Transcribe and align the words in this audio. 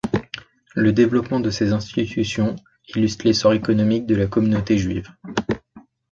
Le 0.73 0.93
développement 0.93 1.39
de 1.39 1.51
ces 1.51 1.73
institutions 1.73 2.55
illustre 2.95 3.27
l'essor 3.27 3.53
économique 3.53 4.07
de 4.07 4.15
la 4.15 4.25
communauté 4.25 4.79
juive. 4.79 5.11